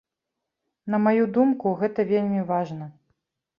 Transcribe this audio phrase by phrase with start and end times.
[0.93, 2.91] На маю думку, гэта вельмі важна.